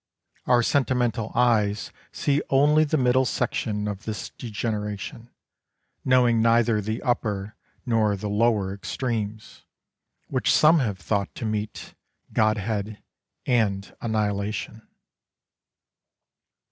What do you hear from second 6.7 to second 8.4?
the upper nor the